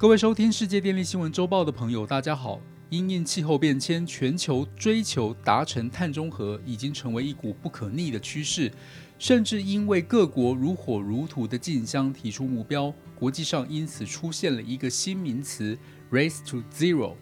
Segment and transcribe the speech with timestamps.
[0.00, 2.58] 各位收听世界电力新闻周报的朋友，大家好。
[2.88, 8.72] 因应气候变迁，全球追求达成碳中和已经成为一股不可逆的趋势。
[9.18, 15.76] 甚至因为各国如火如荼的竞相提出目标，国际上因此出现了一个新名词
[16.10, 17.12] “race to zero”。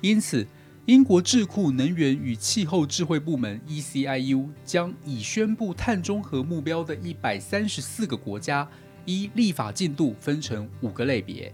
[0.00, 0.46] 因此，
[0.86, 8.68] 英国智库能源与气候智慧部门 （ECIU） 将已宣布碳中和目标的一百三十四个国家，
[9.06, 11.52] 依立法进度分成五个类别。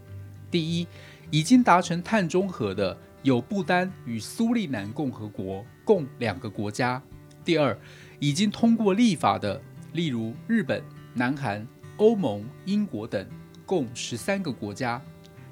[0.55, 0.87] 第一，
[1.33, 7.03] 已经达成碳中和的有不丹与苏利南共和国共两个国家。
[7.45, 7.77] 第二，
[8.21, 9.61] 已经通过立法的，
[9.95, 10.81] 例如日本、
[11.13, 13.27] 南韩、欧盟、英国等
[13.67, 15.03] 共十三个国家。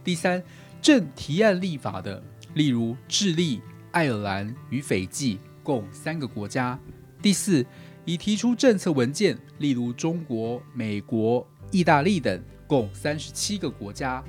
[0.05, 0.41] 第三，
[0.80, 2.23] 正提案立法的，
[2.55, 3.60] 例如智利、
[3.91, 6.79] 爱尔兰与斐济共三个国家。
[7.21, 7.66] 第四，
[8.05, 14.23] 已提出政策文件，例如中国、美国、意大利等共三十七个国家。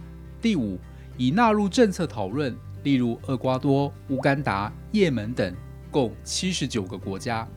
[0.44, 0.78] 第五，
[1.16, 5.56] 已纳入政策讨论，例如厄瓜多、乌干达、也门等，
[5.90, 7.48] 共七十九个国家。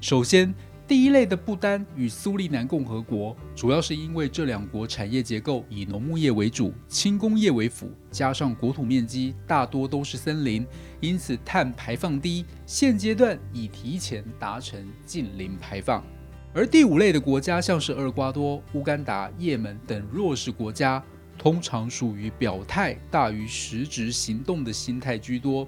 [0.00, 0.54] 首先，
[0.86, 10.64] 第一类的不丹与苏利南共和国，主要是因为这两国产业结构以农牧业为主，轻工业为辅，加上国土面积大多都是森林，
[11.00, 16.04] 因此碳排放低，现阶段已提前达成近零排放。
[16.54, 21.02] 而第五类的国家，像是厄瓜多、乌干达、也门等弱势国家。
[21.38, 25.66] 通常属于表态大于实质行动的心态居多，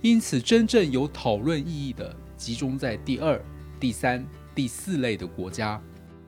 [0.00, 3.38] 因此真正有讨论意义的集中在第二、
[3.78, 5.78] 第三、第四类的国家。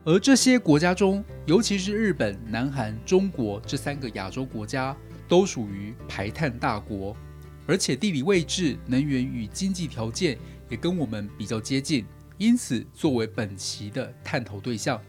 [0.05, 4.95] 而这些国家中，尤其是日本、南韩、中国这三个亚洲国家，
[5.27, 7.17] 都属于排碳大国，
[7.67, 12.05] 而且地理位置、能源与经济条件也跟我们比较接近，
[12.37, 15.01] 因此作为本期的探讨对象，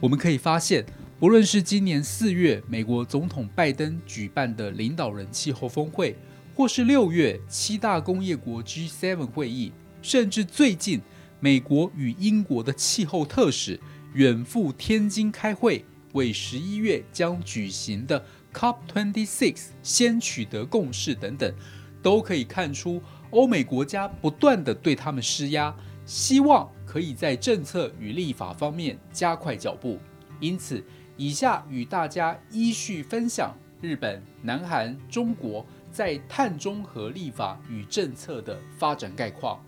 [0.00, 0.84] 我们可以发现。
[1.20, 6.16] 不论是今年四月美国总统拜登举办的领导人气候峰会，
[6.54, 11.00] 或是六月七大工业国 G7 会议，甚至最近
[11.40, 13.80] 美国与英国的气候特使
[14.14, 21.52] 远赴天津开会，为十一月将举行的 COP26 先取得共识等等，
[22.00, 25.74] 都可以看出欧美国家不断的对他们施压，
[26.06, 29.98] 希望可以在政策与立法方面加快脚步。
[30.38, 30.80] 因此。
[31.18, 39.60] 以下与大家依序分享日本、南韩、中国在碳中和立法与政策的发展概况。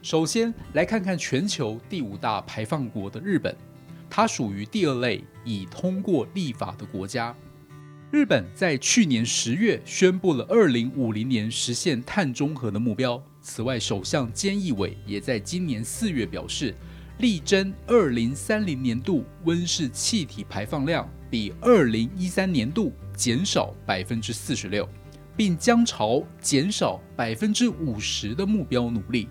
[0.00, 3.54] 首先来看看全球第五大排放国的日本，
[4.08, 7.36] 它属于第二类已通过立法的国家。
[8.10, 13.22] 日本在去年十月宣布了二零五零年实现碳中和的目标。
[13.42, 16.74] 此外，首相菅义伟也在今年四月表示。
[17.18, 24.86] 力争二零三零年度温室气体排放量比二零一三年度减少百分之四十六，
[25.34, 29.30] 并将朝减少百分之五十的目标努力。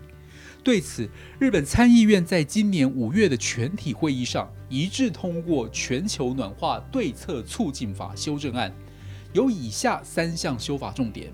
[0.64, 1.08] 对此，
[1.38, 8.74] 日本参议院在今年五月的全体会议上一致通过《全球暖化对策促进法》修正案，
[9.32, 11.32] 有以下三项修法重点：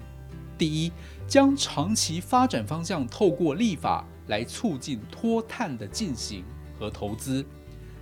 [0.59, 0.93] 第一，
[1.27, 4.07] 将长期发展方向透过立法。
[4.33, 6.43] 来促进脱碳的进行
[6.79, 7.45] 和投资。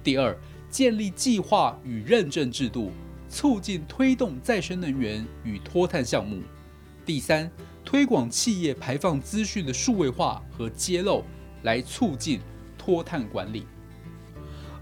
[0.01, 0.39] 第二，
[0.71, 2.93] 建立计划与认证制度，
[3.29, 6.41] 促进推动再生能源与脱碳项目。
[7.05, 7.51] 第三，
[7.85, 11.25] 推广企业排放资讯的数位化和揭露，
[11.65, 12.39] 来促进
[12.79, 13.67] 脱碳管理。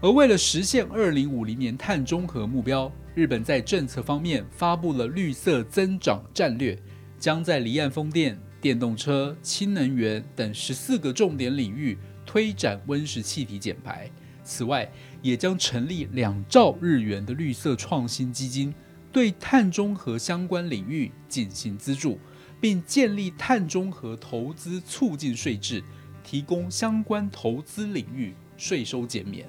[0.01, 6.77] 而为了实现二零五零年碳中和目标，日本在政策方面发布了绿色增长战略，
[7.17, 8.39] 将在离岸风电。
[8.61, 14.09] 电动车、氢能源等十四个重点领域推展温室气体减排。
[14.43, 14.89] 此外，
[15.21, 18.73] 也将成立两兆日元的绿色创新基金，
[19.11, 22.19] 对碳中和相关领域进行资助，
[22.59, 25.83] 并建立碳中和投资促进税制，
[26.23, 29.47] 提供相关投资领域税收减免。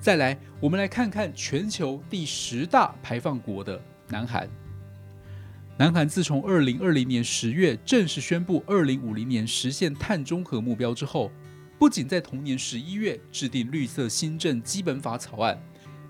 [0.00, 4.48] 再来，我们来看看全球第十大排放国的南韩。
[5.76, 11.32] 南韩自从二零二零年十月正式宣布二零五零年实现碳中和目标之后，
[11.80, 15.60] 不仅在同年十一月制定绿色新政基本法草案，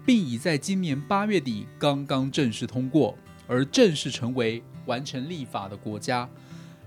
[0.04, 3.16] 并已在今年八月底刚刚正式通过，
[3.46, 6.28] 而正式成为完成立法的国家。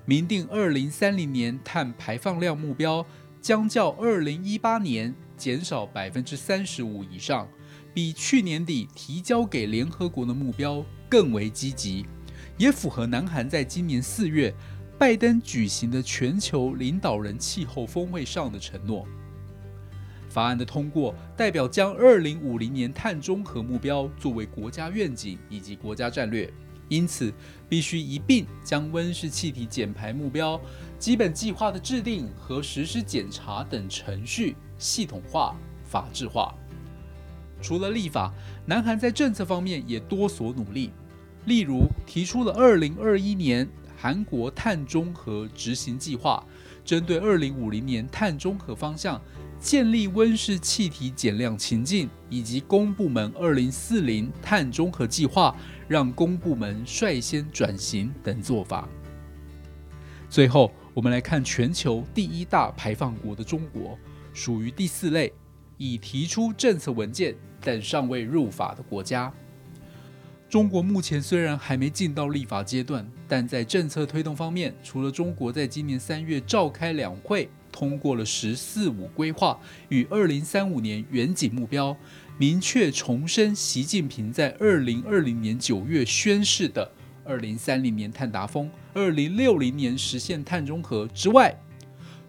[0.05, 3.03] 明定二零三零年碳排放量目标
[3.41, 7.47] 将较二零一八年减少百分之三十五以上，
[7.91, 12.05] 比去年底提交给联合国的目标更为积极。
[12.57, 14.53] 也符合南韩在今年四月
[14.97, 19.07] 拜登举行的全球领导人气候峰会上的承诺。
[20.27, 26.51] 法案的通过，代表将二零五零年碳中和目标作为国家愿景以及国家战略，
[26.89, 27.33] 因此
[27.69, 30.59] 必须一并将温室气体减排目标、
[30.99, 36.53] 基本计划的制定和实施检查等程序系统化、法制化。
[37.61, 38.31] 除了立法，
[38.65, 40.91] 南韩在政策方面也多所努力，
[41.47, 43.67] 例如提出了二零二一年
[43.97, 46.45] 韩国碳中和执行计划，
[46.83, 49.19] 针对二零五零年碳中和方向。
[49.59, 55.55] 建立温室气体减量情境，以及公部门二零四零碳中和计划，
[55.87, 58.87] 让公部门率先转型等做法。
[60.29, 63.97] 最后，我们来看全球第一大排放国的中国，
[64.31, 65.33] 属于第四类，
[65.77, 69.33] 已提出政策文件但尚未入法的国家。
[70.49, 77.49] 中国目前虽然还没进到立法阶段，但在政策推动方面，除了中国在今年三月召开两会。
[77.69, 79.59] 通过了“十四五”规划
[79.89, 81.95] 与二零三五年远景目标，
[82.35, 86.89] 明确重申习近平在二零二零年九月宣誓的
[87.23, 91.55] 二零三零年碳达峰、二零六零年实现碳中和之外，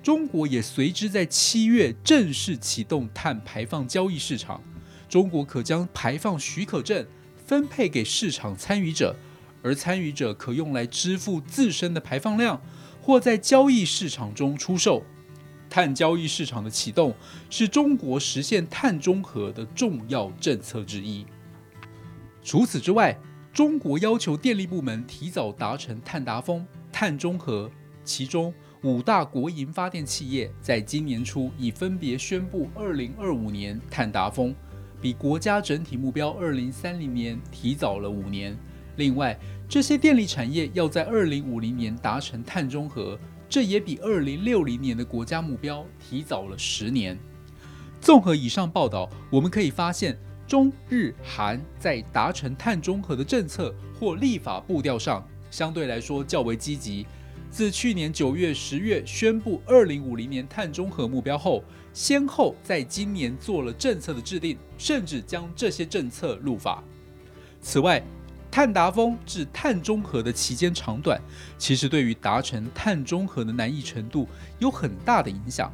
[0.02, 4.62] 中国也随之在七月正式启动碳排放交易市场。
[5.08, 7.06] 中国可将排放许可证
[7.48, 9.16] 分配给市场参与者，
[9.62, 12.60] 而参与者可用来支付自身的排放量，
[13.00, 15.02] 或在交易市场中出售。
[15.70, 17.14] 碳交易市场的启动
[17.48, 21.24] 是中国实现碳中和的重要政策之一。
[22.42, 23.18] 除此之外，
[23.50, 27.70] 中国要求电力部门提早达成碳达峰、碳中和，
[28.04, 28.52] 其中
[28.82, 34.54] 五大国营发电企业在今年初已分别宣布2025年碳达峰，
[35.00, 38.56] 比国家整体目标2030年提早了五年。
[38.96, 43.18] 另外，这些电力产业要在2050年达成碳中和。
[43.50, 47.18] 这也比二零六零年的国家目标提早了十年。
[47.98, 57.06] 综合以上报道，我们可以发现，中日韩在达成碳中和的政策或立法步调上，相对来说较为积极。
[57.50, 66.84] 自去年九月、十月宣布二零五零年碳中和目标后，先后在今年做了政策的制定，甚至将这些政策入法。
[67.60, 68.02] 此外，
[68.50, 71.20] 碳达峰至碳中和的期间长短，
[71.58, 74.28] 其实对于达成碳中和的难易程度
[74.58, 75.72] 有很大的影响。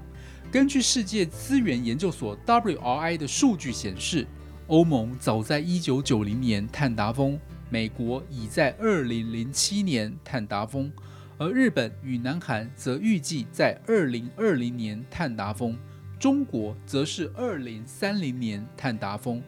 [0.51, 4.27] 根据世界资源研究所 WRI 的数据显示，
[4.69, 7.39] 欧盟早在1990年碳达峰，
[7.69, 10.91] 美国已在2007年碳达峰，
[11.39, 15.77] 而日本与南韩则预计在2020年碳达峰，
[16.19, 19.43] 中国则是2030年碳达峰。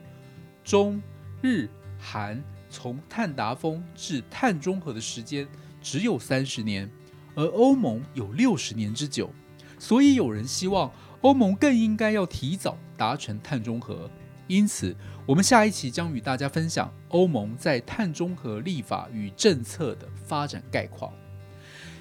[0.64, 1.02] 中
[1.42, 1.68] 日
[1.98, 2.42] 韩。
[2.68, 5.46] 从碳达峰至碳中和的时间
[5.80, 6.90] 只有三十年，
[7.36, 9.30] 而欧盟有六十年之久，
[9.78, 10.90] 所以有人希望
[11.20, 14.10] 欧盟更应该要提早达成碳中和。
[14.48, 14.94] 因此，
[15.24, 21.10] 我们下一期将与大家分享欧盟在碳中和立法与政策的发展概况。